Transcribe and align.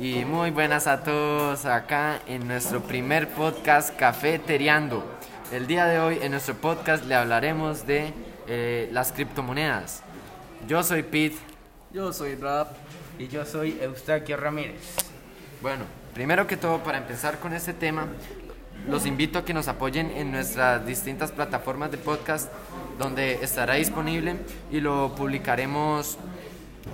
y 0.00 0.24
muy 0.24 0.50
buenas 0.50 0.86
a 0.86 1.02
todos 1.02 1.66
acá 1.66 2.20
en 2.26 2.48
nuestro 2.48 2.80
primer 2.80 3.28
podcast 3.28 3.94
Cafeteriando. 3.94 5.04
El 5.52 5.66
día 5.66 5.84
de 5.84 6.00
hoy 6.00 6.18
en 6.22 6.30
nuestro 6.30 6.54
podcast 6.54 7.04
le 7.04 7.14
hablaremos 7.14 7.86
de 7.86 8.14
eh, 8.48 8.88
las 8.92 9.12
criptomonedas. 9.12 10.02
Yo 10.66 10.82
soy 10.82 11.02
Pete. 11.02 11.36
Yo 11.92 12.14
soy 12.14 12.34
Rap. 12.36 12.68
Y 13.18 13.28
yo 13.28 13.44
soy 13.44 13.78
Eustaquio 13.82 14.38
Ramírez. 14.38 14.80
Bueno, 15.60 15.84
primero 16.14 16.46
que 16.46 16.56
todo 16.56 16.78
para 16.78 16.96
empezar 16.96 17.38
con 17.38 17.52
este 17.52 17.74
tema, 17.74 18.06
los 18.88 19.04
invito 19.04 19.38
a 19.38 19.44
que 19.44 19.52
nos 19.52 19.68
apoyen 19.68 20.10
en 20.12 20.32
nuestras 20.32 20.86
distintas 20.86 21.30
plataformas 21.30 21.90
de 21.90 21.98
podcast 21.98 22.50
donde 22.98 23.34
estará 23.42 23.74
disponible 23.74 24.36
y 24.72 24.80
lo 24.80 25.14
publicaremos 25.14 26.16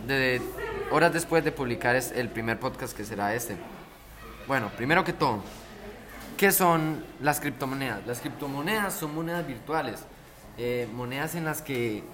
de 0.08 0.42
horas 0.90 1.12
después 1.12 1.44
de 1.44 1.52
publicar 1.52 1.96
el 1.96 2.28
primer 2.28 2.58
podcast 2.58 2.96
que 2.96 3.04
será 3.04 3.34
este. 3.34 3.56
Bueno, 4.46 4.70
primero 4.76 5.04
que 5.04 5.12
todo, 5.12 5.42
¿qué 6.36 6.52
son 6.52 7.04
las 7.20 7.40
criptomonedas? 7.40 8.06
Las 8.06 8.20
criptomonedas 8.20 8.94
son 8.94 9.14
monedas 9.14 9.46
virtuales, 9.46 10.04
eh, 10.58 10.88
monedas 10.94 11.34
en 11.34 11.44
las 11.44 11.62
que 11.62 12.04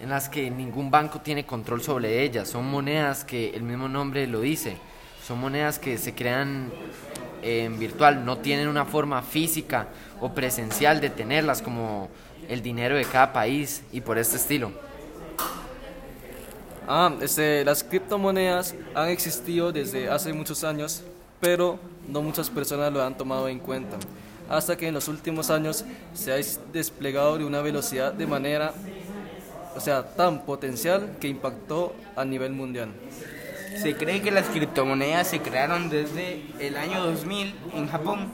en 0.00 0.10
las 0.10 0.28
que 0.28 0.48
ningún 0.48 0.92
banco 0.92 1.20
tiene 1.20 1.44
control 1.44 1.82
sobre 1.82 2.22
ellas. 2.22 2.48
Son 2.48 2.64
monedas 2.70 3.24
que 3.24 3.50
el 3.50 3.62
mismo 3.62 3.88
nombre 3.88 4.28
lo 4.28 4.40
dice. 4.40 4.76
Son 5.26 5.40
monedas 5.40 5.80
que 5.80 5.98
se 5.98 6.14
crean 6.14 6.70
en 7.42 7.78
virtual, 7.78 8.24
no 8.24 8.38
tienen 8.38 8.68
una 8.68 8.84
forma 8.84 9.22
física 9.22 9.88
o 10.20 10.32
presencial 10.34 11.00
de 11.00 11.10
tenerlas 11.10 11.62
como 11.62 12.08
el 12.48 12.62
dinero 12.62 12.96
de 12.96 13.04
cada 13.04 13.32
país 13.32 13.82
y 13.92 14.00
por 14.00 14.18
este 14.18 14.36
estilo. 14.36 14.72
Ah, 16.90 17.14
este, 17.20 17.66
las 17.66 17.84
criptomonedas 17.84 18.74
han 18.94 19.10
existido 19.10 19.70
desde 19.70 20.08
hace 20.08 20.32
muchos 20.32 20.64
años, 20.64 21.02
pero 21.38 21.78
no 22.08 22.22
muchas 22.22 22.48
personas 22.48 22.90
lo 22.90 23.02
han 23.02 23.14
tomado 23.14 23.46
en 23.48 23.58
cuenta, 23.58 23.98
hasta 24.48 24.74
que 24.74 24.88
en 24.88 24.94
los 24.94 25.06
últimos 25.06 25.50
años 25.50 25.84
se 26.14 26.32
ha 26.32 26.36
desplegado 26.72 27.36
de 27.36 27.44
una 27.44 27.60
velocidad 27.60 28.14
de 28.14 28.26
manera, 28.26 28.72
o 29.76 29.80
sea, 29.80 30.02
tan 30.02 30.46
potencial 30.46 31.16
que 31.20 31.28
impactó 31.28 31.94
a 32.16 32.24
nivel 32.24 32.54
mundial. 32.54 32.88
Se 33.82 33.94
cree 33.94 34.22
que 34.22 34.30
las 34.30 34.46
criptomonedas 34.46 35.28
se 35.28 35.40
crearon 35.40 35.90
desde 35.90 36.42
el 36.58 36.78
año 36.78 37.04
2000 37.04 37.54
en 37.74 37.86
Japón 37.86 38.32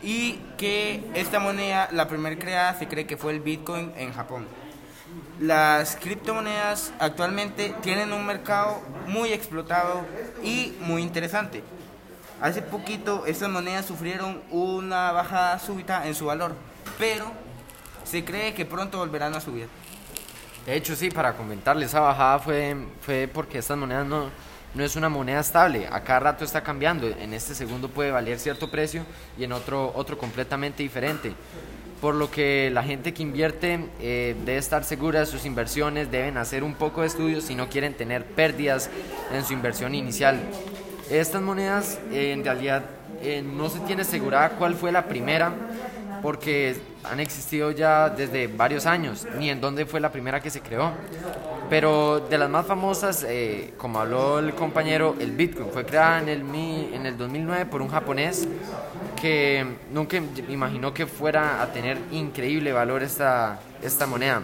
y 0.00 0.38
que 0.56 1.02
esta 1.14 1.40
moneda, 1.40 1.88
la 1.90 2.06
primera 2.06 2.38
creada, 2.38 2.78
se 2.78 2.86
cree 2.86 3.04
que 3.04 3.16
fue 3.16 3.32
el 3.32 3.40
Bitcoin 3.40 3.90
en 3.96 4.12
Japón. 4.12 4.46
Las 5.40 5.96
criptomonedas 5.96 6.92
actualmente 7.00 7.74
tienen 7.82 8.12
un 8.12 8.24
mercado 8.24 8.80
muy 9.08 9.32
explotado 9.32 10.02
y 10.44 10.76
muy 10.80 11.02
interesante. 11.02 11.62
Hace 12.40 12.62
poquito 12.62 13.26
estas 13.26 13.50
monedas 13.50 13.86
sufrieron 13.86 14.42
una 14.50 15.10
bajada 15.10 15.58
súbita 15.58 16.06
en 16.06 16.14
su 16.14 16.26
valor, 16.26 16.54
pero 16.98 17.32
se 18.04 18.24
cree 18.24 18.54
que 18.54 18.64
pronto 18.64 18.98
volverán 18.98 19.34
a 19.34 19.40
subir. 19.40 19.66
De 20.66 20.76
hecho, 20.76 20.94
sí, 20.94 21.10
para 21.10 21.36
comentarles, 21.36 21.88
esa 21.88 22.00
bajada 22.00 22.38
fue, 22.38 22.76
fue 23.00 23.28
porque 23.32 23.58
estas 23.58 23.76
monedas 23.76 24.06
no, 24.06 24.30
no 24.74 24.84
es 24.84 24.94
una 24.94 25.08
moneda 25.08 25.40
estable, 25.40 25.88
a 25.90 26.02
cada 26.02 26.20
rato 26.20 26.44
está 26.44 26.62
cambiando, 26.62 27.08
en 27.08 27.34
este 27.34 27.54
segundo 27.54 27.88
puede 27.88 28.10
valer 28.10 28.38
cierto 28.38 28.70
precio 28.70 29.04
y 29.36 29.44
en 29.44 29.52
otro, 29.52 29.92
otro 29.94 30.16
completamente 30.16 30.82
diferente. 30.82 31.34
Por 32.04 32.16
lo 32.16 32.30
que 32.30 32.68
la 32.70 32.82
gente 32.82 33.14
que 33.14 33.22
invierte 33.22 33.88
eh, 33.98 34.36
debe 34.44 34.58
estar 34.58 34.84
segura 34.84 35.20
de 35.20 35.24
sus 35.24 35.46
inversiones, 35.46 36.10
deben 36.10 36.36
hacer 36.36 36.62
un 36.62 36.74
poco 36.74 37.00
de 37.00 37.06
estudios 37.06 37.44
si 37.44 37.54
no 37.54 37.70
quieren 37.70 37.94
tener 37.94 38.26
pérdidas 38.26 38.90
en 39.32 39.42
su 39.42 39.54
inversión 39.54 39.94
inicial. 39.94 40.38
Estas 41.08 41.40
monedas 41.40 41.98
eh, 42.12 42.32
en 42.32 42.44
realidad 42.44 42.84
eh, 43.22 43.42
no 43.42 43.70
se 43.70 43.80
tiene 43.80 44.02
asegurada 44.02 44.50
cuál 44.50 44.74
fue 44.74 44.92
la 44.92 45.06
primera, 45.06 45.54
porque 46.20 46.76
han 47.04 47.20
existido 47.20 47.70
ya 47.70 48.10
desde 48.10 48.48
varios 48.48 48.84
años, 48.84 49.26
ni 49.38 49.48
en 49.48 49.62
dónde 49.62 49.86
fue 49.86 49.98
la 49.98 50.12
primera 50.12 50.40
que 50.40 50.50
se 50.50 50.60
creó. 50.60 50.92
Pero 51.70 52.20
de 52.20 52.36
las 52.36 52.50
más 52.50 52.66
famosas, 52.66 53.26
como 53.78 53.98
habló 53.98 54.40
el 54.40 54.54
compañero, 54.54 55.16
el 55.18 55.32
Bitcoin 55.32 55.70
fue 55.70 55.86
creada 55.86 56.20
en 56.20 56.28
el, 56.28 56.42
en 56.92 57.06
el 57.06 57.16
2009 57.16 57.64
por 57.64 57.80
un 57.80 57.88
japonés 57.88 58.46
que 59.24 59.64
nunca 59.90 60.18
imaginó 60.48 60.92
que 60.92 61.06
fuera 61.06 61.62
a 61.62 61.72
tener 61.72 61.98
increíble 62.12 62.72
valor 62.72 63.02
esta, 63.02 63.58
esta 63.82 64.06
moneda. 64.06 64.42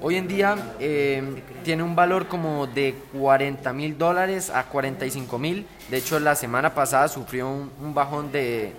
Hoy 0.00 0.16
en 0.16 0.26
día 0.28 0.56
eh, 0.80 1.22
tiene 1.62 1.82
un 1.82 1.94
valor 1.94 2.28
como 2.28 2.66
de 2.66 2.94
40 3.12 3.72
mil 3.72 3.98
dólares 3.98 4.50
a 4.50 4.64
45 4.64 5.38
mil. 5.38 5.66
De 5.90 5.98
hecho, 5.98 6.18
la 6.18 6.34
semana 6.34 6.74
pasada 6.74 7.08
sufrió 7.08 7.48
un 7.48 7.94
bajón 7.94 8.32
de 8.32 8.72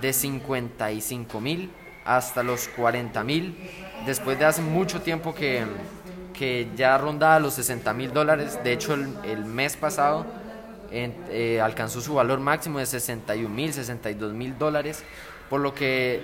de 0.00 0.12
55 0.12 1.40
mil 1.40 1.70
hasta 2.04 2.42
los 2.42 2.68
40 2.68 3.22
mil, 3.24 3.56
después 4.06 4.38
de 4.38 4.46
hace 4.46 4.62
mucho 4.62 5.02
tiempo 5.02 5.34
que, 5.34 5.64
que 6.32 6.68
ya 6.74 6.96
rondaba 6.96 7.38
los 7.38 7.54
60 7.54 7.92
mil 7.92 8.12
dólares. 8.12 8.58
De 8.64 8.72
hecho, 8.72 8.94
el, 8.94 9.44
mes 9.44 9.76
pasado 9.76 10.24
eh, 10.90 11.60
alcanzó 11.60 12.00
su 12.00 12.14
valor 12.14 12.40
máximo 12.40 12.78
de 12.78 12.86
61 12.86 13.48
mil, 13.48 13.72
62 13.72 14.32
mil 14.32 14.56
dólares, 14.58 15.04
por 15.50 15.60
lo 15.60 15.74
que 15.74 16.22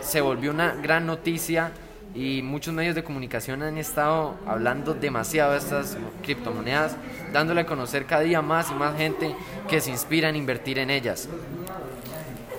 se 0.00 0.20
volvió 0.20 0.50
una 0.50 0.74
gran 0.74 1.06
noticia 1.06 1.72
y 2.14 2.42
muchos 2.42 2.72
medios 2.74 2.94
de 2.94 3.04
comunicación 3.04 3.62
han 3.62 3.78
estado 3.78 4.34
hablando 4.46 4.94
demasiado 4.94 5.52
de 5.52 5.58
estas 5.58 5.96
criptomonedas, 6.22 6.96
dándole 7.32 7.62
a 7.62 7.66
conocer 7.66 8.06
cada 8.06 8.22
día 8.22 8.42
más 8.42 8.70
y 8.70 8.74
más 8.74 8.96
gente 8.96 9.34
que 9.68 9.80
se 9.80 9.90
inspira 9.90 10.28
en 10.28 10.36
invertir 10.36 10.78
en 10.78 10.90
ellas. 10.90 11.28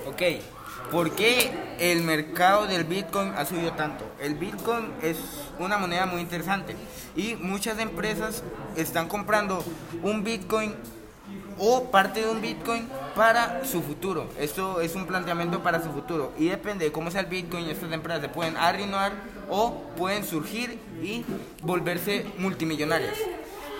Ok, 0.06 0.22
¿por 0.90 1.14
qué 1.14 1.50
el 1.78 2.02
mercado 2.02 2.66
del 2.66 2.84
Bitcoin 2.84 3.32
ha 3.36 3.44
subido 3.44 3.72
tanto? 3.72 4.04
El 4.20 4.34
Bitcoin 4.34 4.92
es 5.02 5.18
una 5.58 5.78
moneda 5.78 6.06
muy 6.06 6.20
interesante 6.20 6.76
y 7.16 7.34
muchas 7.34 7.78
empresas 7.78 8.44
están 8.76 9.08
comprando 9.08 9.64
un 10.02 10.22
Bitcoin 10.22 10.74
o 11.60 11.90
parte 11.90 12.22
de 12.22 12.28
un 12.30 12.40
Bitcoin 12.40 12.88
para 13.14 13.64
su 13.64 13.82
futuro. 13.82 14.28
Esto 14.38 14.80
es 14.80 14.94
un 14.94 15.06
planteamiento 15.06 15.62
para 15.62 15.82
su 15.82 15.90
futuro 15.90 16.32
y 16.38 16.48
depende 16.48 16.86
de 16.86 16.92
cómo 16.92 17.10
sea 17.10 17.20
el 17.20 17.26
Bitcoin, 17.26 17.68
estas 17.68 17.92
empresas 17.92 18.26
pueden 18.28 18.56
arruinar 18.56 19.12
o 19.50 19.74
pueden 19.96 20.24
surgir 20.24 20.78
y 21.02 21.24
volverse 21.62 22.26
multimillonarias. 22.38 23.18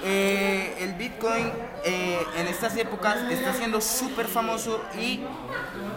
Eh, 0.03 0.77
el 0.81 0.95
Bitcoin 0.95 1.51
eh, 1.85 2.19
en 2.39 2.47
estas 2.47 2.77
épocas 2.77 3.19
está 3.31 3.53
siendo 3.53 3.81
súper 3.81 4.27
famoso 4.27 4.83
y 4.99 5.21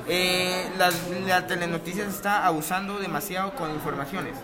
eh, 0.07 0.69
la, 0.77 1.47
telenoticias 1.47 2.07
está 2.07 2.45
abusando 2.45 2.99
demasiado 2.99 3.55
con 3.55 3.71
informaciones. 3.71 4.35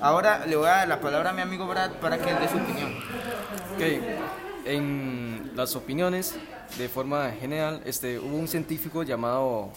Ahora 0.00 0.46
le 0.46 0.56
voy 0.56 0.68
a 0.68 0.70
dar 0.70 0.88
la 0.88 1.00
palabra 1.00 1.30
a 1.30 1.32
mi 1.32 1.42
amigo 1.42 1.66
Brad 1.66 1.92
para 2.00 2.18
que 2.18 2.30
él 2.30 2.36
dé 2.40 2.48
su 2.48 2.56
opinión. 2.56 2.94
Okay. 3.74 4.18
En 4.64 5.52
las 5.54 5.74
opiniones, 5.74 6.34
de 6.76 6.88
forma 6.88 7.30
general, 7.30 7.80
este, 7.84 8.18
hubo 8.18 8.36
un 8.36 8.48
científico 8.48 9.02
llamado 9.02 9.70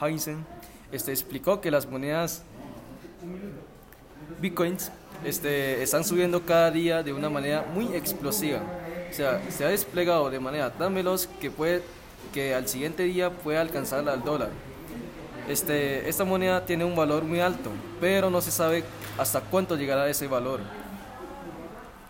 Heisen, 0.00 0.44
este, 0.90 1.12
explicó 1.12 1.60
que 1.60 1.70
las 1.70 1.86
monedas 1.86 2.42
bitcoins 4.40 4.90
este, 5.24 5.82
están 5.82 6.04
subiendo 6.04 6.42
cada 6.42 6.70
día 6.70 7.02
de 7.02 7.12
una 7.12 7.30
manera 7.30 7.64
muy 7.74 7.94
explosiva. 7.94 8.60
O 9.10 9.14
sea, 9.14 9.42
se 9.50 9.64
ha 9.64 9.68
desplegado 9.68 10.30
de 10.30 10.40
manera 10.40 10.72
tan 10.72 10.94
veloz 10.94 11.28
que, 11.40 11.50
puede, 11.50 11.82
que 12.32 12.54
al 12.54 12.66
siguiente 12.66 13.04
día 13.04 13.30
puede 13.30 13.58
alcanzar 13.58 14.08
al 14.08 14.24
dólar. 14.24 14.50
Este, 15.48 16.08
esta 16.08 16.24
moneda 16.24 16.64
tiene 16.64 16.84
un 16.84 16.96
valor 16.96 17.24
muy 17.24 17.40
alto, 17.40 17.70
pero 18.00 18.30
no 18.30 18.40
se 18.40 18.50
sabe 18.50 18.84
hasta 19.18 19.40
cuánto 19.40 19.76
llegará 19.76 20.08
ese 20.08 20.26
valor. 20.26 20.60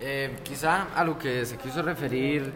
Eh, 0.00 0.36
quizá 0.42 0.88
a 0.94 1.04
lo 1.04 1.18
que 1.18 1.46
se 1.46 1.56
quiso 1.56 1.80
referir 1.82 2.52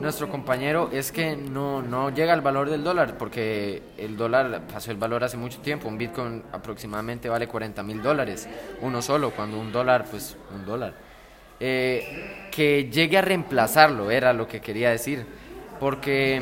nuestro 0.00 0.30
compañero 0.30 0.88
es 0.92 1.12
que 1.12 1.36
no, 1.36 1.82
no 1.82 2.10
llega 2.10 2.32
al 2.32 2.40
valor 2.40 2.70
del 2.70 2.82
dólar, 2.82 3.18
porque 3.18 3.82
el 3.98 4.16
dólar 4.16 4.62
pasó 4.72 4.90
el 4.90 4.96
valor 4.96 5.22
hace 5.22 5.36
mucho 5.36 5.60
tiempo. 5.60 5.88
Un 5.88 5.98
Bitcoin 5.98 6.42
aproximadamente 6.52 7.28
vale 7.28 7.46
40 7.46 7.82
mil 7.82 8.02
dólares, 8.02 8.48
uno 8.80 9.02
solo, 9.02 9.30
cuando 9.30 9.58
un 9.60 9.70
dólar, 9.70 10.06
pues 10.10 10.36
un 10.54 10.64
dólar. 10.64 10.94
Eh, 11.60 12.48
que 12.50 12.88
llegue 12.90 13.18
a 13.18 13.20
reemplazarlo, 13.20 14.10
era 14.10 14.32
lo 14.32 14.48
que 14.48 14.60
quería 14.60 14.90
decir, 14.90 15.26
porque 15.78 16.40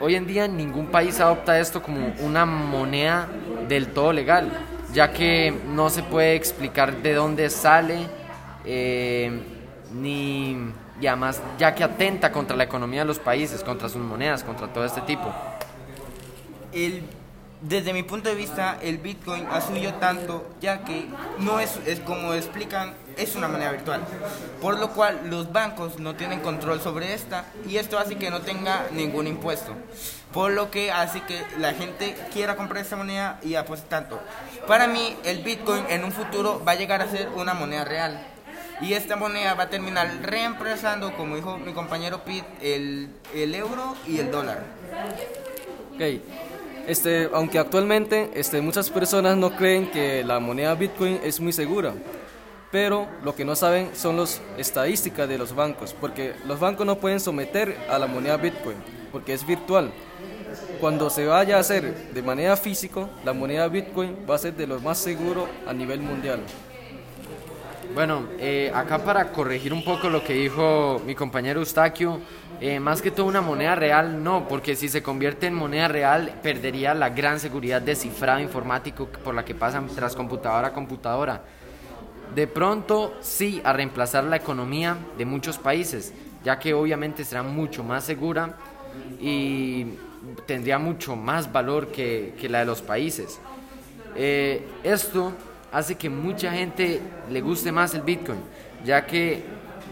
hoy 0.00 0.14
en 0.14 0.26
día 0.26 0.48
ningún 0.48 0.86
país 0.86 1.20
adopta 1.20 1.60
esto 1.60 1.82
como 1.82 2.14
una 2.20 2.46
moneda 2.46 3.28
del 3.68 3.88
todo 3.88 4.14
legal, 4.14 4.50
ya 4.94 5.12
que 5.12 5.54
no 5.68 5.90
se 5.90 6.02
puede 6.02 6.34
explicar 6.34 7.02
de 7.02 7.12
dónde 7.12 7.50
sale, 7.50 8.06
eh, 8.64 9.30
ni 9.92 10.72
y 11.00 11.06
además 11.06 11.40
ya 11.58 11.74
que 11.74 11.84
atenta 11.84 12.32
contra 12.32 12.56
la 12.56 12.64
economía 12.64 13.00
de 13.00 13.06
los 13.06 13.18
países, 13.18 13.62
contra 13.62 13.88
sus 13.88 14.02
monedas, 14.02 14.42
contra 14.42 14.72
todo 14.72 14.84
este 14.84 15.00
tipo. 15.02 15.32
El, 16.72 17.02
desde 17.60 17.92
mi 17.92 18.02
punto 18.02 18.28
de 18.28 18.34
vista, 18.34 18.78
el 18.82 18.98
Bitcoin 18.98 19.46
ha 19.50 19.60
subido 19.60 19.94
tanto, 19.94 20.46
ya 20.60 20.84
que 20.84 21.06
no 21.38 21.58
es, 21.60 21.78
es 21.86 22.00
como 22.00 22.34
explican 22.34 22.94
es 23.16 23.34
una 23.34 23.48
moneda 23.48 23.72
virtual, 23.72 24.02
por 24.60 24.78
lo 24.78 24.90
cual 24.90 25.30
los 25.30 25.52
bancos 25.52 25.98
no 25.98 26.14
tienen 26.16 26.40
control 26.40 26.80
sobre 26.80 27.14
esta 27.14 27.46
y 27.66 27.78
esto 27.78 27.98
hace 27.98 28.16
que 28.16 28.30
no 28.30 28.42
tenga 28.42 28.86
ningún 28.92 29.26
impuesto, 29.26 29.72
por 30.32 30.52
lo 30.52 30.70
que 30.70 30.92
hace 30.92 31.22
que 31.22 31.42
la 31.58 31.72
gente 31.72 32.14
quiera 32.32 32.56
comprar 32.56 32.82
esta 32.82 32.96
moneda 32.96 33.40
y 33.42 33.54
apueste 33.54 33.88
tanto. 33.88 34.20
Para 34.66 34.86
mí, 34.86 35.16
el 35.24 35.42
Bitcoin 35.42 35.84
en 35.88 36.04
un 36.04 36.12
futuro 36.12 36.62
va 36.66 36.72
a 36.72 36.76
llegar 36.76 37.00
a 37.00 37.08
ser 37.08 37.28
una 37.30 37.54
moneda 37.54 37.84
real. 37.84 38.35
Y 38.80 38.92
esta 38.92 39.16
moneda 39.16 39.54
va 39.54 39.64
a 39.64 39.70
terminar 39.70 40.18
reemplazando, 40.22 41.14
como 41.14 41.36
dijo 41.36 41.56
mi 41.58 41.72
compañero 41.72 42.22
Pete, 42.24 42.46
el, 42.60 43.08
el 43.34 43.54
euro 43.54 43.94
y 44.06 44.18
el 44.18 44.30
dólar. 44.30 44.64
Ok, 45.94 46.20
este, 46.86 47.30
aunque 47.32 47.58
actualmente 47.58 48.30
este, 48.34 48.60
muchas 48.60 48.90
personas 48.90 49.36
no 49.36 49.56
creen 49.56 49.90
que 49.90 50.22
la 50.22 50.38
moneda 50.40 50.74
Bitcoin 50.74 51.20
es 51.24 51.40
muy 51.40 51.52
segura, 51.52 51.94
pero 52.70 53.08
lo 53.24 53.34
que 53.34 53.44
no 53.44 53.56
saben 53.56 53.90
son 53.94 54.18
las 54.18 54.40
estadísticas 54.58 55.28
de 55.28 55.38
los 55.38 55.54
bancos, 55.54 55.94
porque 55.98 56.34
los 56.44 56.60
bancos 56.60 56.86
no 56.86 56.98
pueden 56.98 57.18
someter 57.18 57.76
a 57.90 57.98
la 57.98 58.06
moneda 58.06 58.36
Bitcoin, 58.36 58.76
porque 59.10 59.32
es 59.32 59.46
virtual. 59.46 59.90
Cuando 60.80 61.08
se 61.08 61.26
vaya 61.26 61.56
a 61.56 61.60
hacer 61.60 62.12
de 62.12 62.22
manera 62.22 62.56
física, 62.56 63.08
la 63.24 63.32
moneda 63.32 63.66
Bitcoin 63.68 64.26
va 64.28 64.36
a 64.36 64.38
ser 64.38 64.54
de 64.54 64.66
lo 64.66 64.78
más 64.80 64.98
seguro 64.98 65.48
a 65.66 65.72
nivel 65.72 66.00
mundial. 66.00 66.40
Bueno, 67.96 68.24
eh, 68.38 68.70
acá 68.74 68.98
para 68.98 69.32
corregir 69.32 69.72
un 69.72 69.82
poco 69.82 70.10
lo 70.10 70.22
que 70.22 70.34
dijo 70.34 71.00
mi 71.06 71.14
compañero 71.14 71.60
Eustaquio, 71.60 72.20
eh, 72.60 72.78
más 72.78 73.00
que 73.00 73.10
todo 73.10 73.24
una 73.24 73.40
moneda 73.40 73.74
real, 73.74 74.22
no, 74.22 74.46
porque 74.46 74.76
si 74.76 74.90
se 74.90 75.02
convierte 75.02 75.46
en 75.46 75.54
moneda 75.54 75.88
real, 75.88 76.38
perdería 76.42 76.92
la 76.92 77.08
gran 77.08 77.40
seguridad 77.40 77.80
de 77.80 77.94
cifrado 77.96 78.40
informático 78.40 79.06
por 79.06 79.34
la 79.34 79.46
que 79.46 79.54
pasan 79.54 79.86
tras 79.86 80.14
computadora 80.14 80.68
a 80.68 80.72
computadora. 80.74 81.42
De 82.34 82.46
pronto, 82.46 83.14
sí, 83.22 83.62
a 83.64 83.72
reemplazar 83.72 84.24
la 84.24 84.36
economía 84.36 84.98
de 85.16 85.24
muchos 85.24 85.56
países, 85.56 86.12
ya 86.44 86.58
que 86.58 86.74
obviamente 86.74 87.24
será 87.24 87.42
mucho 87.42 87.82
más 87.82 88.04
segura 88.04 88.56
y 89.22 89.86
tendría 90.44 90.78
mucho 90.78 91.16
más 91.16 91.50
valor 91.50 91.86
que, 91.86 92.34
que 92.38 92.50
la 92.50 92.58
de 92.58 92.66
los 92.66 92.82
países. 92.82 93.40
Eh, 94.14 94.68
esto 94.84 95.32
hace 95.72 95.96
que 95.96 96.08
mucha 96.08 96.52
gente 96.52 97.00
le 97.30 97.40
guste 97.40 97.72
más 97.72 97.94
el 97.94 98.02
Bitcoin, 98.02 98.38
ya 98.84 99.06
que 99.06 99.44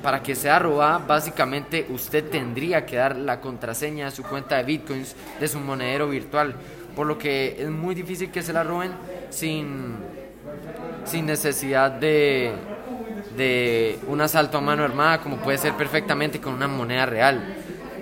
para 0.03 0.23
que 0.23 0.35
sea 0.35 0.59
robada, 0.59 0.99
básicamente 0.99 1.87
usted 1.89 2.29
tendría 2.29 2.85
que 2.85 2.97
dar 2.97 3.17
la 3.17 3.41
contraseña 3.41 4.09
a 4.09 4.11
su 4.11 4.23
cuenta 4.23 4.57
de 4.57 4.65
Bitcoins 4.65 5.17
de 5.41 5.49
su 5.49 5.59
monedero 5.59 6.09
virtual, 6.09 6.55
por 6.95 7.07
lo 7.07 7.17
que 7.17 7.57
es 7.59 7.71
muy 7.71 7.95
difícil 7.95 8.31
que 8.31 8.43
se 8.43 8.53
la 8.53 8.63
roben 8.63 8.93
sin, 9.31 9.97
sin 11.05 11.27
necesidad 11.27 11.91
de, 11.91 12.53
de 13.37 13.99
un 14.07 14.21
asalto 14.21 14.59
a 14.59 14.61
mano 14.61 14.85
armada, 14.85 15.21
como 15.21 15.39
puede 15.39 15.59
ser 15.59 15.73
perfectamente 15.75 16.41
con 16.41 16.55
una 16.55 16.69
moneda 16.69 17.07
real. 17.07 17.57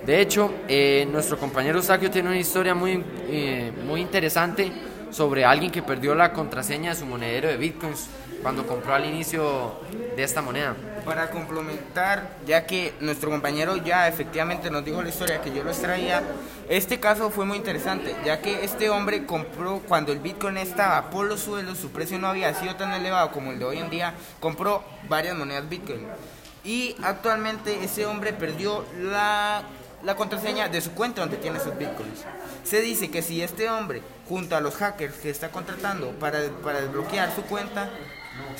De 0.05 0.19
hecho, 0.19 0.53
eh, 0.67 1.07
nuestro 1.09 1.37
compañero 1.37 1.81
Saquio 1.81 2.11
tiene 2.11 2.27
una 2.27 2.37
historia 2.37 2.75
muy, 2.75 3.01
eh, 3.29 3.71
muy 3.87 4.01
interesante 4.01 4.69
sobre 5.13 5.45
alguien 5.45 5.71
que 5.71 5.83
perdió 5.83 6.15
la 6.15 6.33
contraseña 6.33 6.89
de 6.89 6.95
su 6.99 7.05
monedero 7.05 7.47
de 7.47 7.57
bitcoins 7.57 8.07
cuando 8.41 8.67
compró 8.67 8.93
al 8.93 9.05
inicio 9.05 9.79
de 10.15 10.23
esta 10.23 10.41
moneda. 10.41 10.75
Para 11.05 11.29
complementar, 11.29 12.37
ya 12.45 12.65
que 12.65 12.93
nuestro 12.99 13.29
compañero 13.29 13.77
ya 13.77 14.07
efectivamente 14.07 14.69
nos 14.69 14.83
dijo 14.83 15.01
la 15.01 15.09
historia 15.09 15.41
que 15.41 15.53
yo 15.53 15.63
lo 15.63 15.69
extraía, 15.69 16.23
este 16.69 16.99
caso 16.99 17.29
fue 17.29 17.45
muy 17.45 17.57
interesante, 17.57 18.15
ya 18.25 18.41
que 18.41 18.63
este 18.63 18.89
hombre 18.89 19.25
compró 19.25 19.81
cuando 19.87 20.11
el 20.11 20.19
Bitcoin 20.19 20.57
estaba 20.57 21.09
por 21.09 21.25
los 21.25 21.41
suelos, 21.41 21.77
su 21.77 21.91
precio 21.91 22.19
no 22.19 22.27
había 22.27 22.53
sido 22.53 22.75
tan 22.75 22.91
elevado 22.93 23.31
como 23.31 23.51
el 23.51 23.59
de 23.59 23.65
hoy 23.65 23.77
en 23.77 23.89
día, 23.89 24.13
compró 24.39 24.83
varias 25.07 25.35
monedas 25.35 25.67
Bitcoin. 25.67 26.05
Y 26.65 26.95
actualmente 27.03 27.83
ese 27.83 28.05
hombre 28.05 28.31
perdió 28.31 28.85
la 28.97 29.63
la 30.03 30.15
contraseña 30.15 30.67
de 30.67 30.81
su 30.81 30.91
cuenta 30.91 31.21
donde 31.21 31.37
tiene 31.37 31.59
sus 31.59 31.77
bitcoins. 31.77 32.23
Se 32.63 32.81
dice 32.81 33.09
que 33.09 33.21
si 33.21 33.41
este 33.41 33.69
hombre, 33.69 34.01
junto 34.27 34.55
a 34.55 34.61
los 34.61 34.75
hackers 34.75 35.15
que 35.15 35.29
está 35.29 35.49
contratando 35.49 36.11
para, 36.11 36.39
para 36.63 36.81
desbloquear 36.81 37.33
su 37.33 37.43
cuenta, 37.43 37.89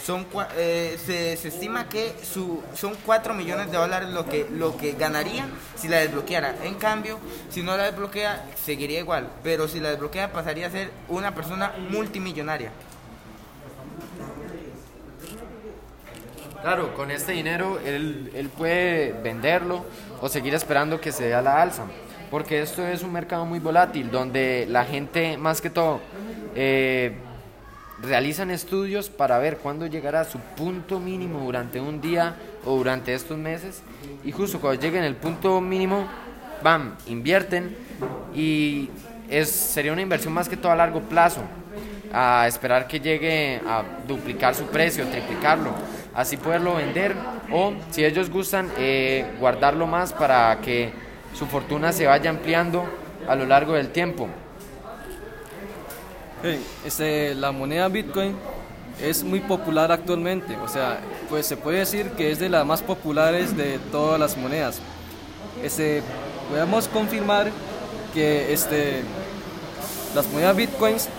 son 0.03 0.27
eh, 0.55 0.97
se, 1.03 1.35
se, 1.35 1.47
estima 1.47 1.89
que 1.89 2.13
su, 2.23 2.61
son 2.75 2.95
4 3.05 3.33
millones 3.33 3.71
de 3.71 3.77
dólares 3.77 4.09
lo 4.09 4.25
que, 4.27 4.47
lo 4.51 4.77
que 4.77 4.93
ganaría 4.93 5.47
si 5.75 5.87
la 5.87 5.97
desbloqueara. 5.97 6.55
En 6.63 6.75
cambio, 6.75 7.19
si 7.49 7.63
no 7.63 7.75
la 7.75 7.85
desbloquea, 7.85 8.45
seguiría 8.63 8.99
igual. 8.99 9.29
Pero 9.43 9.67
si 9.67 9.79
la 9.79 9.89
desbloquea, 9.89 10.31
pasaría 10.31 10.67
a 10.67 10.71
ser 10.71 10.91
una 11.09 11.33
persona 11.33 11.73
multimillonaria. 11.89 12.71
Claro, 16.63 16.93
con 16.93 17.11
este 17.11 17.33
dinero 17.33 17.77
él, 17.85 18.31
él 18.33 18.47
puede 18.47 19.11
venderlo 19.11 19.83
o 20.21 20.29
seguir 20.29 20.53
esperando 20.53 21.01
que 21.01 21.11
se 21.11 21.25
dé 21.25 21.33
a 21.33 21.41
la 21.41 21.61
alza. 21.61 21.83
Porque 22.31 22.61
esto 22.61 22.87
es 22.87 23.03
un 23.03 23.11
mercado 23.11 23.45
muy 23.45 23.59
volátil, 23.59 24.09
donde 24.09 24.65
la 24.69 24.85
gente, 24.85 25.35
más 25.37 25.59
que 25.59 25.69
todo, 25.69 25.99
eh, 26.55 27.17
realizan 28.01 28.49
estudios 28.49 29.09
para 29.09 29.39
ver 29.39 29.57
cuándo 29.57 29.87
llegará 29.87 30.21
a 30.21 30.23
su 30.23 30.39
punto 30.39 31.01
mínimo 31.01 31.41
durante 31.41 31.81
un 31.81 31.99
día 31.99 32.35
o 32.63 32.77
durante 32.77 33.13
estos 33.13 33.37
meses. 33.37 33.81
Y 34.23 34.31
justo 34.31 34.61
cuando 34.61 34.81
lleguen 34.81 35.03
el 35.03 35.17
punto 35.17 35.59
mínimo, 35.59 36.07
bam, 36.63 36.95
invierten 37.07 37.75
y 38.33 38.89
es, 39.29 39.49
sería 39.49 39.91
una 39.91 40.01
inversión 40.01 40.33
más 40.33 40.47
que 40.47 40.55
todo 40.55 40.71
a 40.71 40.77
largo 40.77 41.01
plazo, 41.01 41.41
a 42.13 42.47
esperar 42.47 42.87
que 42.87 43.01
llegue 43.01 43.59
a 43.67 43.83
duplicar 44.07 44.55
su 44.55 44.63
precio, 44.67 45.05
triplicarlo 45.07 45.73
así 46.15 46.37
poderlo 46.37 46.75
vender 46.75 47.15
o 47.51 47.73
si 47.91 48.05
ellos 48.05 48.29
gustan 48.29 48.71
eh, 48.77 49.25
guardarlo 49.39 49.87
más 49.87 50.13
para 50.13 50.59
que 50.61 50.91
su 51.33 51.47
fortuna 51.47 51.91
se 51.91 52.05
vaya 52.05 52.29
ampliando 52.29 52.85
a 53.27 53.35
lo 53.35 53.45
largo 53.45 53.73
del 53.73 53.89
tiempo. 53.89 54.27
este, 56.85 57.33
la 57.35 57.51
moneda 57.51 57.87
Bitcoin 57.87 58.35
es 59.01 59.23
muy 59.23 59.39
popular 59.39 59.91
actualmente, 59.91 60.55
o 60.57 60.67
sea, 60.67 60.99
pues 61.29 61.47
se 61.47 61.57
puede 61.57 61.79
decir 61.79 62.11
que 62.11 62.31
es 62.31 62.39
de 62.39 62.49
las 62.49 62.65
más 62.65 62.81
populares 62.81 63.57
de 63.57 63.79
todas 63.91 64.19
las 64.19 64.37
monedas. 64.37 64.81
Este, 65.63 66.03
podemos 66.49 66.87
confirmar 66.87 67.49
que 68.13 68.53
este, 68.53 69.01
las 70.13 70.27
monedas 70.31 70.55
Bitcoins, 70.55 71.09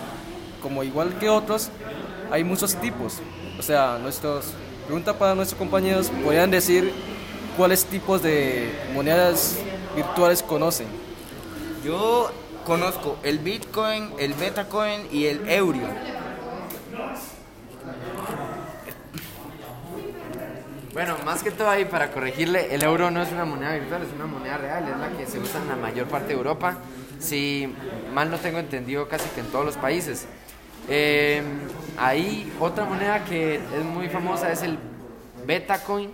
como 0.62 0.84
igual 0.84 1.18
que 1.18 1.28
otros, 1.28 1.70
hay 2.30 2.44
muchos 2.44 2.76
tipos. 2.76 3.20
O 3.58 3.62
sea, 3.62 3.98
nuestros 4.00 4.52
Pregunta 4.86 5.14
para 5.18 5.34
nuestros 5.34 5.58
compañeros, 5.58 6.10
¿podrían 6.22 6.50
decir 6.50 6.92
cuáles 7.56 7.86
tipos 7.86 8.22
de 8.22 8.70
monedas 8.92 9.56
virtuales 9.96 10.42
conocen? 10.42 10.86
Yo 11.82 12.30
conozco 12.66 13.16
el 13.22 13.38
Bitcoin, 13.38 14.10
el 14.18 14.34
Betacoin 14.34 15.08
y 15.10 15.24
el 15.24 15.48
Euro. 15.48 15.80
Bueno, 20.92 21.16
más 21.24 21.42
que 21.42 21.50
todo 21.50 21.70
ahí 21.70 21.86
para 21.86 22.12
corregirle, 22.12 22.72
el 22.72 22.82
euro 22.84 23.10
no 23.10 23.20
es 23.20 23.32
una 23.32 23.44
moneda 23.44 23.72
virtual, 23.72 24.02
es 24.02 24.12
una 24.14 24.26
moneda 24.26 24.58
real, 24.58 24.84
es 24.86 24.96
la 24.96 25.08
que 25.18 25.26
se 25.26 25.40
usa 25.40 25.60
en 25.60 25.68
la 25.68 25.76
mayor 25.76 26.06
parte 26.06 26.28
de 26.28 26.34
Europa. 26.34 26.76
Si 27.18 27.74
mal 28.12 28.30
no 28.30 28.38
tengo 28.38 28.58
entendido, 28.58 29.08
casi 29.08 29.28
que 29.30 29.40
en 29.40 29.46
todos 29.46 29.64
los 29.64 29.76
países. 29.76 30.26
Eh, 30.88 31.42
ahí 31.96 32.52
otra 32.60 32.84
moneda 32.84 33.24
que 33.24 33.56
es 33.56 33.84
muy 33.84 34.08
famosa 34.08 34.52
es 34.52 34.62
el 34.62 34.78
Betacoin 35.46 36.10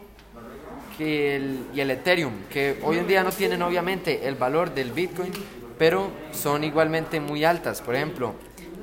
que 0.97 1.57
y 1.75 1.81
el 1.81 1.91
Ethereum, 1.91 2.33
que 2.51 2.79
hoy 2.83 2.99
en 2.99 3.07
día 3.07 3.25
no 3.25 3.31
tienen 3.31 3.63
obviamente 3.63 4.29
el 4.29 4.35
valor 4.35 4.75
del 4.75 4.93
Bitcoin, 4.93 5.33
pero 5.79 6.11
son 6.33 6.63
igualmente 6.63 7.21
muy 7.21 7.45
altas. 7.45 7.81
Por 7.81 7.95
ejemplo, 7.95 8.35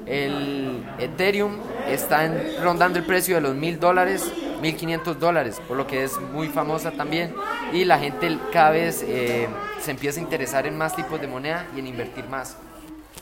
el 0.07 0.83
Ethereum 0.97 1.57
está 1.87 2.27
rondando 2.63 2.97
el 2.97 3.05
precio 3.05 3.35
de 3.35 3.41
los 3.41 3.55
mil 3.55 3.79
dólares, 3.79 4.31
mil 4.61 4.75
quinientos 4.75 5.19
dólares, 5.19 5.61
por 5.67 5.77
lo 5.77 5.85
que 5.85 6.03
es 6.03 6.19
muy 6.33 6.47
famosa 6.47 6.91
también. 6.91 7.35
Y 7.71 7.85
la 7.85 7.99
gente 7.99 8.35
cada 8.51 8.71
vez 8.71 9.03
eh, 9.05 9.47
se 9.79 9.91
empieza 9.91 10.19
a 10.19 10.23
interesar 10.23 10.65
en 10.65 10.75
más 10.77 10.95
tipos 10.95 11.21
de 11.21 11.27
moneda 11.27 11.67
y 11.75 11.79
en 11.79 11.87
invertir 11.87 12.27
más. 12.29 12.57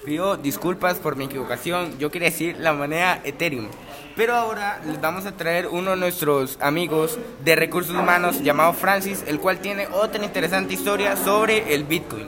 Pido 0.06 0.38
disculpas 0.38 0.98
por 0.98 1.16
mi 1.16 1.26
equivocación, 1.26 1.98
yo 1.98 2.12
quería 2.12 2.30
decir 2.30 2.58
la 2.60 2.74
moneda 2.74 3.22
Ethereum. 3.24 3.68
Pero 4.16 4.36
ahora 4.36 4.80
les 4.86 5.02
vamos 5.02 5.26
a 5.26 5.32
traer 5.32 5.68
uno 5.68 5.92
de 5.92 5.98
nuestros 5.98 6.60
amigos 6.62 7.18
de 7.44 7.56
recursos 7.56 7.96
humanos 7.96 8.44
llamado 8.44 8.74
Francis, 8.74 9.24
el 9.26 9.40
cual 9.40 9.58
tiene 9.60 9.88
otra 9.88 10.24
interesante 10.24 10.76
historia 10.76 11.18
sobre 11.18 11.74
el 11.74 11.86
Bitcoin. 11.86 12.28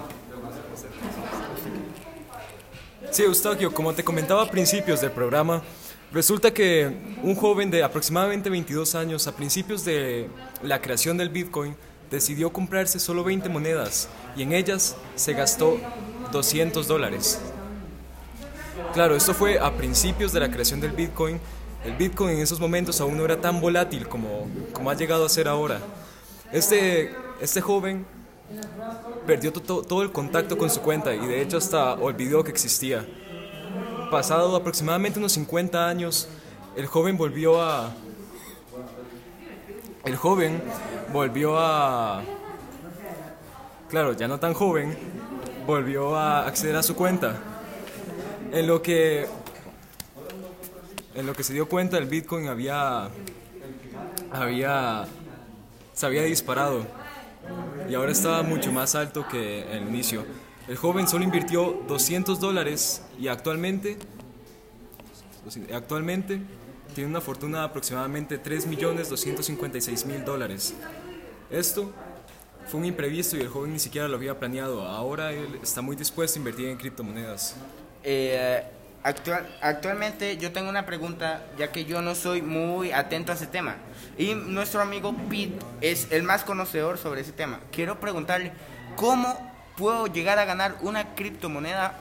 Sí, 3.12 3.24
Eustaquio, 3.24 3.72
como 3.72 3.94
te 3.94 4.04
comentaba 4.04 4.42
a 4.42 4.50
principios 4.50 5.00
del 5.00 5.12
programa, 5.12 5.62
resulta 6.12 6.52
que 6.52 6.92
un 7.22 7.36
joven 7.36 7.70
de 7.70 7.84
aproximadamente 7.84 8.50
22 8.50 8.96
años, 8.96 9.28
a 9.28 9.36
principios 9.36 9.86
de 9.86 10.30
la 10.64 10.82
creación 10.82 11.16
del 11.16 11.30
Bitcoin, 11.30 11.76
decidió 12.10 12.52
comprarse 12.52 13.00
solo 13.00 13.24
20 13.24 13.50
monedas 13.50 14.10
y 14.36 14.42
en 14.42 14.54
ellas 14.54 14.98
se 15.16 15.34
gastó 15.34 15.78
200 16.32 16.88
dólares. 16.88 17.40
Claro, 18.94 19.16
esto 19.16 19.34
fue 19.34 19.60
a 19.60 19.72
principios 19.76 20.32
de 20.34 20.40
la 20.40 20.50
creación 20.50 20.80
del 20.80 20.92
Bitcoin, 20.92 21.40
el 21.86 21.94
Bitcoin 21.96 22.32
en 22.38 22.42
esos 22.42 22.60
momentos 22.60 23.00
aún 23.00 23.16
no 23.18 23.24
era 23.26 23.40
tan 23.40 23.62
volátil 23.62 24.08
como, 24.08 24.48
como 24.74 24.90
ha 24.90 24.96
llegado 24.96 25.26
a 25.26 25.30
ser 25.30 25.48
ahora. 25.48 25.80
Este, 26.52 27.14
este 27.40 27.62
joven 27.62 28.06
perdió 29.28 29.52
to- 29.54 29.84
todo 29.84 30.02
el 30.02 30.12
contacto 30.12 30.58
con 30.58 30.70
su 30.70 30.82
cuenta 30.82 31.14
y 31.14 31.20
de 31.26 31.42
hecho 31.42 31.58
hasta 31.58 31.94
olvidó 31.94 32.44
que 32.44 32.52
existía. 32.52 33.06
Pasado 34.10 34.56
aproximadamente 34.56 35.20
unos 35.20 35.34
50 35.34 35.88
años, 35.88 36.28
el 36.76 36.88
joven 36.88 37.18
volvió 37.18 37.62
a... 37.62 37.92
El 40.06 40.16
joven 40.16 40.62
volvió 41.14 41.60
a... 41.60 42.24
Claro, 43.90 44.14
ya 44.14 44.28
no 44.28 44.40
tan 44.40 44.54
joven, 44.54 44.98
volvió 45.66 46.16
a 46.16 46.48
acceder 46.48 46.76
a 46.78 46.84
su 46.84 46.96
cuenta. 46.96 47.36
En 48.52 48.68
lo 48.68 48.82
que... 48.82 49.28
En 51.16 51.26
lo 51.26 51.34
que 51.34 51.44
se 51.44 51.54
dio 51.54 51.68
cuenta, 51.68 51.98
el 51.98 52.06
Bitcoin 52.06 52.48
había... 52.48 53.10
Había... 54.32 55.08
Se 55.94 56.06
había 56.06 56.22
disparado 56.24 56.86
y 57.90 57.96
ahora 57.96 58.12
estaba 58.12 58.44
mucho 58.44 58.72
más 58.72 58.96
alto 58.96 59.28
que 59.28 59.64
el 59.72 59.88
inicio. 59.88 60.26
El 60.68 60.76
joven 60.76 61.08
solo 61.08 61.24
invirtió 61.24 61.84
200 61.88 62.40
dólares 62.40 63.02
y 63.18 63.30
actualmente, 63.30 63.98
actualmente 65.74 66.42
tiene 66.94 67.10
una 67.10 67.22
fortuna 67.22 67.60
de 67.60 67.66
aproximadamente 67.66 68.42
3.256.000 68.44 70.24
dólares. 70.26 70.74
Esto 71.50 71.92
fue 72.68 72.82
un 72.82 72.86
imprevisto 72.86 73.38
y 73.38 73.42
el 73.42 73.48
joven 73.48 73.72
ni 73.72 73.80
siquiera 73.80 74.08
lo 74.10 74.18
había 74.18 74.38
planeado. 74.38 74.82
Ahora 74.82 75.32
él 75.32 75.60
está 75.64 75.82
muy 75.82 75.96
dispuesto 75.96 76.38
a 76.38 76.40
invertir 76.40 76.68
en 76.68 76.78
criptomonedas. 76.78 77.56
Eh, 78.04 78.64
actual, 79.04 79.48
actualmente 79.62 80.38
yo 80.38 80.52
tengo 80.52 80.70
una 80.70 80.86
pregunta, 80.86 81.46
ya 81.58 81.72
que 81.72 81.86
yo 81.86 82.02
no 82.02 82.16
soy 82.16 82.42
muy 82.42 82.92
atento 82.92 83.32
a 83.32 83.36
ese 83.36 83.48
tema. 83.48 83.76
Y 84.18 84.34
nuestro 84.36 84.82
amigo 84.82 85.16
Pete 85.30 85.60
es 85.82 86.12
el 86.12 86.24
más 86.24 86.44
conocedor 86.44 86.98
sobre 86.98 87.22
ese 87.22 87.32
tema. 87.32 87.60
Quiero 87.72 88.00
preguntarle, 88.00 88.52
¿cómo 88.96 89.36
puedo 89.78 90.08
llegar 90.08 90.40
a 90.40 90.46
ganar 90.46 90.76
una 90.82 91.16
criptomoneda 91.16 91.96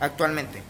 actualmente? 0.00 0.62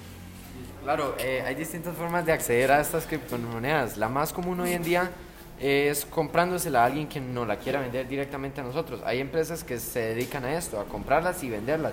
Claro, 0.85 1.17
eh, 1.19 1.43
hay 1.45 1.57
distintas 1.57 1.97
formas 1.97 2.25
de 2.25 2.33
acceder 2.33 2.71
a 2.71 2.81
estas 2.81 3.07
criptomonedas. 3.07 3.97
La 3.97 4.09
más 4.09 4.33
común 4.33 4.61
hoy 4.61 4.73
en 4.73 4.85
día 4.85 5.11
es 5.59 6.05
comprándosela 6.05 6.83
a 6.83 6.87
alguien 6.87 7.09
que 7.09 7.21
no 7.21 7.47
la 7.47 7.57
quiera 7.57 7.81
vender 7.81 8.07
directamente 8.09 8.61
a 8.61 8.65
nosotros. 8.65 9.01
Hay 9.05 9.21
empresas 9.21 9.65
que 9.65 9.79
se 9.79 10.01
dedican 10.01 10.45
a 10.45 10.57
esto, 10.57 10.79
a 10.79 10.85
comprarlas 10.85 11.43
y 11.43 11.51
venderlas, 11.51 11.93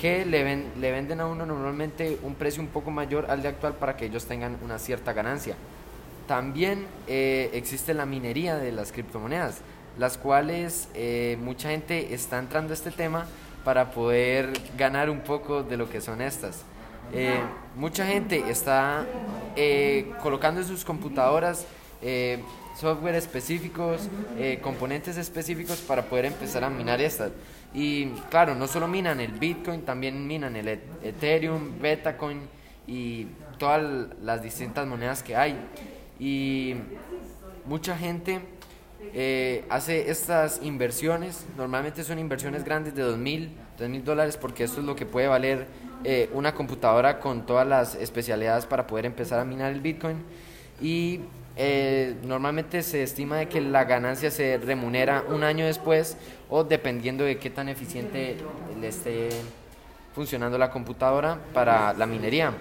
que 0.00 0.26
le, 0.26 0.42
ven- 0.42 0.72
le 0.80 0.90
venden 0.90 1.20
a 1.20 1.26
uno 1.26 1.46
normalmente 1.46 2.18
un 2.22 2.34
precio 2.34 2.62
un 2.62 2.68
poco 2.68 2.90
mayor 2.90 3.30
al 3.30 3.42
de 3.42 3.48
actual 3.48 3.74
para 3.74 3.96
que 3.96 4.06
ellos 4.06 4.24
tengan 4.24 4.58
una 4.64 4.78
cierta 4.78 5.12
ganancia. 5.12 5.54
También 6.26 6.86
eh, 7.06 7.50
existe 7.52 7.94
la 7.94 8.04
minería 8.06 8.56
de 8.56 8.72
las 8.72 8.90
criptomonedas, 8.90 9.58
las 9.98 10.18
cuales 10.18 10.88
eh, 10.94 11.38
mucha 11.40 11.70
gente 11.70 12.12
está 12.12 12.38
entrando 12.38 12.72
a 12.72 12.74
este 12.74 12.90
tema 12.90 13.26
para 13.64 13.92
poder 13.92 14.50
ganar 14.76 15.08
un 15.10 15.20
poco 15.20 15.62
de 15.62 15.76
lo 15.76 15.88
que 15.88 16.00
son 16.00 16.20
estas. 16.20 16.62
Eh, 17.12 17.38
mucha 17.76 18.04
gente 18.04 18.50
está 18.50 19.06
colocando 20.22 20.60
en 20.60 20.66
sus 20.66 20.84
computadoras 20.84 21.64
eh, 22.02 22.38
software 22.76 23.14
específicos, 23.14 24.08
eh, 24.38 24.58
componentes 24.62 25.16
específicos 25.16 25.78
para 25.78 26.02
poder 26.02 26.26
empezar 26.26 26.62
a 26.64 26.70
minar 26.70 27.00
estas. 27.00 27.32
Y 27.72 28.06
claro, 28.30 28.54
no 28.54 28.66
solo 28.66 28.86
minan 28.86 29.20
el 29.20 29.32
Bitcoin, 29.32 29.82
también 29.82 30.26
minan 30.26 30.56
el 30.56 30.68
E- 30.68 30.80
Ethereum, 31.02 31.78
Betacoin 31.80 32.40
y 32.86 33.26
todas 33.58 33.82
las 34.22 34.42
distintas 34.42 34.86
monedas 34.86 35.22
que 35.22 35.36
hay. 35.36 35.56
Y 36.18 36.74
mucha 37.64 37.96
gente 37.96 38.40
eh, 39.14 39.64
hace 39.68 40.10
estas 40.10 40.60
inversiones, 40.62 41.44
normalmente 41.56 42.04
son 42.04 42.18
inversiones 42.18 42.64
grandes 42.64 42.94
de 42.94 43.02
2.000, 43.04 43.48
3.000 43.78 44.02
dólares, 44.02 44.36
porque 44.36 44.64
esto 44.64 44.80
es 44.80 44.86
lo 44.86 44.96
que 44.96 45.06
puede 45.06 45.28
valer 45.28 45.66
una 46.34 46.54
computadora 46.54 47.18
con 47.18 47.46
todas 47.46 47.66
las 47.66 47.96
especialidades 47.96 48.64
para 48.64 48.86
poder 48.86 49.06
empezar 49.06 49.40
a 49.40 49.44
minar 49.44 49.72
el 49.72 49.80
Bitcoin. 49.80 50.18
Y 50.80 51.20
eh, 51.58 52.16
normalmente 52.22 52.82
se 52.82 53.02
estima 53.02 53.38
de 53.38 53.48
que 53.48 53.62
la 53.62 53.84
ganancia 53.84 54.30
se 54.30 54.58
remunera 54.58 55.24
un 55.28 55.42
año 55.42 55.64
después 55.64 56.18
o 56.50 56.64
dependiendo 56.64 57.24
de 57.24 57.38
qué 57.38 57.48
tan 57.48 57.70
eficiente 57.70 58.36
le 58.78 58.88
esté 58.88 59.30
funcionando 60.14 60.58
la 60.58 60.70
computadora 60.70 61.38
para 61.54 61.94
la 61.94 62.06
minería. 62.06 62.52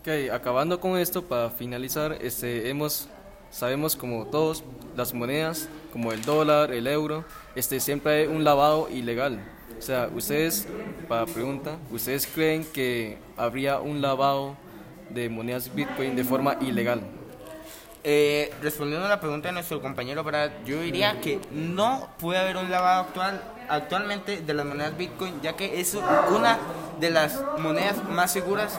Ok, 0.00 0.08
acabando 0.32 0.78
con 0.78 0.98
esto, 0.98 1.22
para 1.22 1.50
finalizar, 1.50 2.18
este, 2.20 2.68
hemos, 2.68 3.08
sabemos 3.50 3.96
como 3.96 4.26
todos, 4.26 4.62
las 4.94 5.12
monedas, 5.12 5.68
como 5.92 6.12
el 6.12 6.22
dólar, 6.22 6.72
el 6.72 6.86
euro, 6.86 7.24
este, 7.54 7.80
siempre 7.80 8.12
hay 8.12 8.26
un 8.26 8.44
lavado 8.44 8.88
ilegal. 8.90 9.40
O 9.78 9.82
sea, 9.82 10.08
ustedes, 10.14 10.68
para 11.08 11.26
pregunta, 11.26 11.76
¿ustedes 11.90 12.26
creen 12.26 12.64
que 12.64 13.18
habría 13.36 13.80
un 13.80 14.00
lavado 14.00 14.56
de 15.10 15.28
monedas 15.28 15.74
Bitcoin 15.74 16.16
de 16.16 16.24
forma 16.24 16.56
ilegal? 16.60 17.00
Eh, 18.04 18.54
respondiendo 18.62 19.06
a 19.06 19.08
la 19.08 19.20
pregunta 19.20 19.48
de 19.48 19.54
nuestro 19.54 19.82
compañero 19.82 20.22
Brad, 20.22 20.50
yo 20.64 20.80
diría 20.80 21.20
que 21.20 21.40
no 21.50 22.08
puede 22.20 22.38
haber 22.38 22.56
un 22.56 22.70
lavado 22.70 23.02
actual 23.02 23.42
actualmente 23.68 24.42
de 24.42 24.54
las 24.54 24.64
monedas 24.64 24.96
Bitcoin, 24.96 25.40
ya 25.40 25.54
que 25.54 25.80
es 25.80 25.96
una 26.34 26.58
de 27.00 27.10
las 27.10 27.42
monedas 27.58 28.04
más 28.08 28.32
seguras 28.32 28.78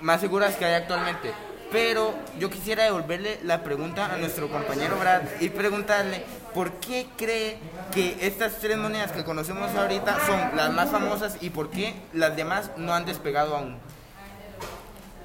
más 0.00 0.20
seguras 0.20 0.56
que 0.56 0.64
hay 0.64 0.74
actualmente. 0.74 1.32
Pero 1.72 2.14
yo 2.38 2.50
quisiera 2.50 2.84
devolverle 2.84 3.38
la 3.44 3.62
pregunta 3.62 4.12
a 4.12 4.16
nuestro 4.16 4.48
compañero 4.48 4.96
Brad 4.98 5.22
y 5.40 5.50
preguntarle 5.50 6.24
por 6.52 6.72
qué 6.74 7.06
cree 7.16 7.58
que 7.92 8.16
estas 8.20 8.56
tres 8.58 8.76
monedas 8.76 9.12
que 9.12 9.22
conocemos 9.22 9.72
ahorita 9.76 10.18
son 10.26 10.56
las 10.56 10.72
más 10.72 10.90
famosas 10.90 11.36
y 11.40 11.50
por 11.50 11.70
qué 11.70 11.94
las 12.12 12.34
demás 12.34 12.72
no 12.76 12.92
han 12.92 13.04
despegado 13.04 13.56
aún. 13.56 13.78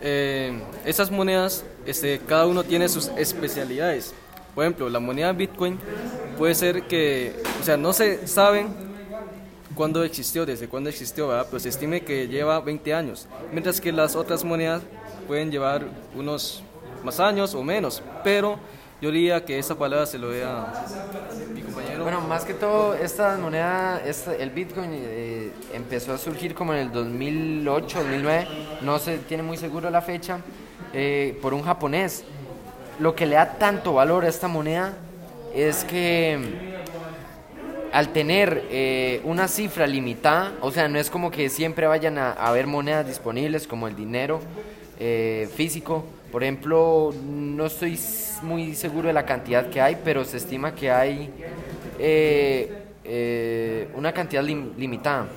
Eh, 0.01 0.61
esas 0.85 1.09
monedas, 1.11 1.63
este, 1.85 2.19
cada 2.19 2.45
uno 2.45 2.63
tiene 2.63 2.89
sus 2.89 3.07
especialidades. 3.17 4.13
Por 4.53 4.63
ejemplo, 4.63 4.89
la 4.89 4.99
moneda 4.99 5.31
Bitcoin 5.33 5.79
puede 6.37 6.55
ser 6.55 6.83
que, 6.83 7.41
o 7.61 7.63
sea, 7.63 7.77
no 7.77 7.93
se 7.93 8.27
saben 8.27 8.69
cuándo 9.75 10.03
existió, 10.03 10.45
desde 10.45 10.67
cuándo 10.67 10.89
existió, 10.89 11.27
¿verdad? 11.27 11.47
pero 11.49 11.59
se 11.59 11.69
estime 11.69 12.01
que 12.01 12.27
lleva 12.27 12.59
20 12.61 12.93
años, 12.93 13.27
mientras 13.51 13.81
que 13.81 13.91
las 13.91 14.15
otras 14.15 14.43
monedas 14.43 14.81
pueden 15.27 15.51
llevar 15.51 15.85
unos 16.15 16.63
más 17.03 17.19
años 17.19 17.53
o 17.53 17.63
menos, 17.63 18.01
pero 18.23 18.57
yo 19.01 19.11
diría 19.11 19.43
que 19.43 19.59
esa 19.59 19.75
palabra 19.75 20.05
se 20.05 20.17
lo 20.17 20.29
dé 20.29 20.43
a. 20.43 20.85
Bueno, 22.05 22.21
más 22.21 22.45
que 22.45 22.53
todo, 22.53 22.93
esta 22.93 23.35
moneda, 23.35 23.99
esta, 24.05 24.35
el 24.35 24.51
Bitcoin 24.51 24.91
eh, 24.93 25.49
empezó 25.73 26.13
a 26.13 26.19
surgir 26.19 26.53
como 26.53 26.71
en 26.71 26.81
el 26.81 26.91
2008, 26.91 27.97
2009, 27.97 28.47
no 28.81 28.99
se 28.99 29.17
tiene 29.17 29.41
muy 29.41 29.57
seguro 29.57 29.89
la 29.89 30.03
fecha, 30.03 30.37
eh, 30.93 31.35
por 31.41 31.55
un 31.55 31.63
japonés. 31.63 32.23
Lo 32.99 33.15
que 33.15 33.25
le 33.25 33.37
da 33.37 33.53
tanto 33.53 33.93
valor 33.93 34.23
a 34.23 34.27
esta 34.27 34.47
moneda 34.47 34.93
es 35.55 35.83
que 35.83 36.37
al 37.91 38.09
tener 38.09 38.67
eh, 38.69 39.21
una 39.23 39.47
cifra 39.47 39.87
limitada, 39.87 40.53
o 40.61 40.69
sea, 40.69 40.87
no 40.87 40.99
es 40.99 41.09
como 41.09 41.31
que 41.31 41.49
siempre 41.49 41.87
vayan 41.87 42.19
a, 42.19 42.33
haber 42.33 42.67
monedas 42.67 43.07
disponibles 43.07 43.65
como 43.65 43.87
el 43.87 43.95
dinero 43.95 44.41
eh, 44.99 45.49
físico. 45.55 46.05
Por 46.31 46.43
ejemplo, 46.43 47.11
no 47.23 47.65
estoy 47.65 47.99
muy 48.43 48.75
seguro 48.75 49.07
de 49.07 49.13
la 49.13 49.25
cantidad 49.25 49.71
que 49.71 49.81
hay, 49.81 49.97
pero 50.03 50.23
se 50.23 50.37
estima 50.37 50.75
que 50.75 50.91
hay 50.91 51.31
eh, 51.99 52.83
eh, 53.03 53.87
una 53.95 54.11
cantidad 54.13 54.43
lim- 54.43 54.73
limitada. 54.77 55.27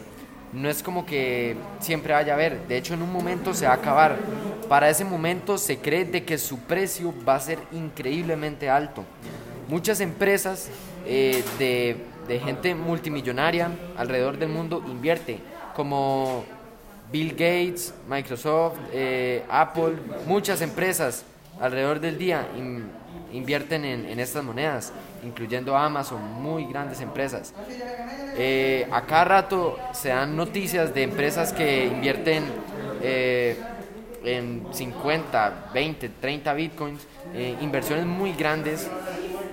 No 0.52 0.70
es 0.70 0.82
como 0.82 1.04
que 1.04 1.56
siempre 1.80 2.14
vaya 2.14 2.32
a 2.32 2.36
haber. 2.36 2.66
De 2.66 2.76
hecho, 2.78 2.94
en 2.94 3.02
un 3.02 3.12
momento 3.12 3.52
se 3.52 3.66
va 3.66 3.72
a 3.72 3.74
acabar. 3.76 4.16
Para 4.68 4.88
ese 4.88 5.04
momento 5.04 5.58
se 5.58 5.78
cree 5.78 6.04
de 6.06 6.24
que 6.24 6.38
su 6.38 6.60
precio 6.60 7.12
va 7.26 7.34
a 7.34 7.40
ser 7.40 7.58
increíblemente 7.72 8.70
alto. 8.70 9.04
Muchas 9.68 10.00
empresas 10.00 10.70
eh, 11.06 11.44
de, 11.58 11.96
gente 12.40 12.74
multimillonaria 12.74 13.70
alrededor 13.96 14.38
del 14.38 14.48
mundo 14.48 14.82
invierte, 14.86 15.38
como 15.74 16.44
Bill 17.12 17.32
Gates, 17.32 17.92
Microsoft, 18.08 18.76
Apple, 19.50 19.94
muchas 20.26 20.60
empresas 20.62 21.24
alrededor 21.60 22.00
del 22.00 22.18
día 22.18 22.46
invierten 23.32 23.84
en, 23.84 24.20
estas 24.20 24.42
monedas, 24.42 24.92
incluyendo 25.22 25.76
Amazon, 25.76 26.22
muy 26.42 26.64
grandes 26.66 27.00
empresas. 27.00 27.52
Eh, 28.36 28.86
a 28.90 29.02
cada 29.02 29.24
rato 29.24 29.78
se 29.92 30.08
dan 30.08 30.36
noticias 30.36 30.94
de 30.94 31.02
empresas 31.02 31.52
que 31.52 31.86
invierten 31.86 32.44
eh, 33.02 33.56
en 34.24 34.66
50, 34.72 35.70
20, 35.72 36.08
30 36.20 36.52
bitcoins, 36.54 37.06
eh, 37.34 37.56
inversiones 37.60 38.06
muy 38.06 38.32
grandes 38.32 38.88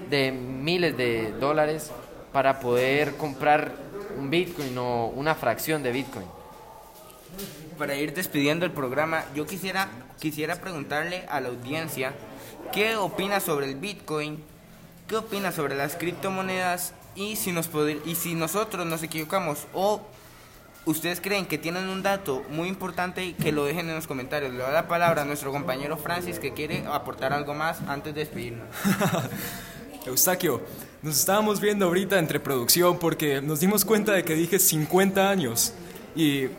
de 0.09 0.31
miles 0.31 0.95
de 0.95 1.31
dólares 1.39 1.91
para 2.31 2.59
poder 2.59 3.15
comprar 3.15 3.73
un 4.17 4.29
bitcoin 4.29 4.77
o 4.77 5.07
una 5.07 5.35
fracción 5.35 5.83
de 5.83 5.91
bitcoin. 5.91 6.25
Para 7.77 7.95
ir 7.95 8.13
despidiendo 8.13 8.65
el 8.65 8.71
programa, 8.71 9.25
yo 9.35 9.45
quisiera 9.45 9.89
quisiera 10.19 10.55
preguntarle 10.55 11.25
a 11.29 11.39
la 11.39 11.49
audiencia 11.49 12.13
qué 12.75 12.97
opina 12.97 13.39
sobre 13.39 13.67
el 13.71 13.75
Bitcoin, 13.75 14.43
qué 15.07 15.15
opina 15.15 15.53
sobre 15.53 15.75
las 15.75 15.95
criptomonedas 15.95 16.93
y 17.15 17.37
si, 17.37 17.53
nos 17.53 17.69
y 18.05 18.15
si 18.15 18.35
nosotros 18.35 18.85
nos 18.85 19.01
equivocamos 19.01 19.65
o 19.73 20.01
ustedes 20.83 21.21
creen 21.21 21.45
que 21.45 21.57
tienen 21.57 21.87
un 21.87 22.03
dato 22.03 22.43
muy 22.49 22.67
importante 22.67 23.33
que 23.35 23.53
lo 23.53 23.63
dejen 23.63 23.87
en 23.87 23.95
los 23.95 24.07
comentarios. 24.07 24.51
Le 24.51 24.59
doy 24.59 24.73
la 24.73 24.89
palabra 24.89 25.21
a 25.21 25.25
nuestro 25.25 25.53
compañero 25.53 25.95
Francis 25.95 26.37
que 26.37 26.51
quiere 26.51 26.85
aportar 26.85 27.31
algo 27.31 27.53
más 27.53 27.79
antes 27.87 28.13
de 28.13 28.19
despedirnos. 28.19 28.67
Eustaquio, 30.05 30.61
nos 31.01 31.17
estábamos 31.17 31.61
viendo 31.61 31.85
ahorita 31.85 32.19
entre 32.19 32.41
producción 32.41 32.99
porque 32.99 33.41
nos 33.41 33.61
dimos 33.61 33.85
cuenta 33.85 34.11
de 34.11 34.25
que 34.25 34.35
dije 34.35 34.59
50 34.59 35.29
años 35.29 35.71
y 36.13 36.49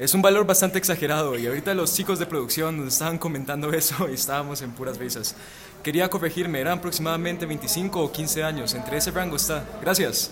es 0.00 0.14
un 0.14 0.22
valor 0.22 0.46
bastante 0.46 0.78
exagerado 0.78 1.38
y 1.38 1.46
ahorita 1.46 1.74
los 1.74 1.94
chicos 1.94 2.18
de 2.18 2.24
producción 2.24 2.78
nos 2.78 2.94
estaban 2.94 3.18
comentando 3.18 3.70
eso 3.74 4.08
y 4.08 4.14
estábamos 4.14 4.62
en 4.62 4.72
puras 4.72 4.96
risas. 4.96 5.36
Quería 5.82 6.08
corregirme, 6.08 6.58
eran 6.58 6.78
aproximadamente 6.78 7.44
25 7.44 8.02
o 8.02 8.10
15 8.10 8.42
años, 8.42 8.74
entre 8.74 8.96
ese 8.96 9.10
rango 9.10 9.36
está. 9.36 9.62
Gracias. 9.82 10.30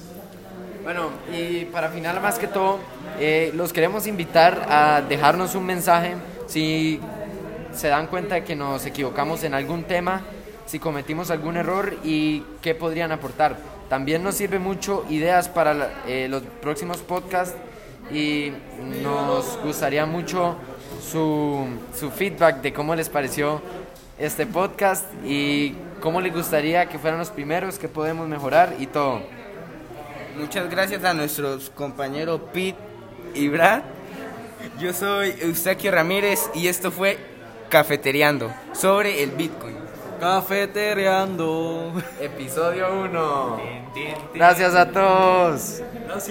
Bueno, 0.83 1.11
y 1.31 1.67
para 1.67 1.91
final 1.91 2.19
más 2.23 2.39
que 2.39 2.47
todo, 2.47 2.79
eh, 3.21 3.53
los 3.55 3.75
queremos 3.75 4.07
invitar 4.07 4.67
a 4.71 5.03
dejarnos 5.03 5.55
un 5.55 5.67
mensaje 5.67 6.15
si 6.47 6.99
se 7.75 7.89
dan 7.89 8.07
cuenta 8.07 8.37
de 8.37 8.45
que 8.45 8.57
nos 8.57 8.87
equivocamos 8.87 9.45
en 9.45 9.53
algún 9.53 9.85
tema, 9.85 10.23
si 10.65 10.79
cometimos 10.79 11.31
algún 11.31 11.59
error 11.59 11.95
y 12.03 12.43
qué 12.63 12.75
podrían 12.75 13.13
aportar. 13.13 13.59
También 13.91 14.23
nos 14.23 14.35
sirve 14.35 14.59
mucho 14.59 15.05
ideas 15.11 15.51
para 15.51 16.05
eh, 16.07 16.27
los 16.31 16.43
próximos 16.63 16.99
podcasts 16.99 17.55
y 18.11 18.53
nos 19.03 19.59
gustaría 19.63 20.07
mucho 20.07 20.57
su, 21.03 21.67
su 21.95 22.11
feedback 22.11 22.61
de 22.61 22.73
cómo 22.73 22.95
les 22.95 23.09
pareció 23.09 23.61
este 24.19 24.47
podcast 24.47 25.05
y 25.25 25.75
cómo 26.01 26.21
les 26.21 26.35
gustaría 26.35 26.89
que 26.89 26.99
fueran 26.99 27.19
los 27.19 27.31
primeros, 27.31 27.79
que 27.79 27.89
podemos 27.89 28.29
mejorar 28.29 28.75
y 28.79 28.87
todo. 28.87 29.21
Muchas 30.37 30.71
gracias 30.71 31.05
a 31.05 31.15
nuestros 31.15 31.71
compañeros 31.71 32.41
Pete 32.53 32.79
y 33.35 33.49
Brad. 33.49 33.83
Yo 34.79 34.93
soy 34.93 35.35
Eustaquio 35.41 35.91
Ramírez 35.91 36.51
y 36.55 36.69
esto 36.69 36.91
fue 36.91 37.19
Cafeteriando 37.69 38.53
sobre 38.73 39.23
el 39.23 39.31
Bitcoin. 39.33 39.77
Cafetereando. 40.21 41.93
Episodio 42.21 43.03
1. 43.05 43.61
Gracias 44.35 44.75
a 44.75 44.91
todos. 44.91 45.83